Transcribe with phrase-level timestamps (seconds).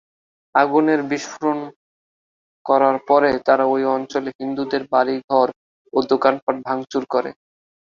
[0.55, 1.59] আগুনের বিস্ফোরণ
[2.65, 5.47] করার পরে তারা ওই অঞ্চলে হিন্দুদের বাড়িঘর
[5.93, 7.31] ও দোকানপাট ভাঙচুর করে।